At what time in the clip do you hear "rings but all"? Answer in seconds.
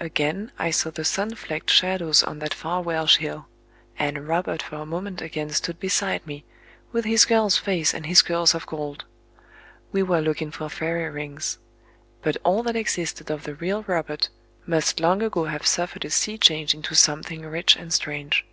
11.10-12.62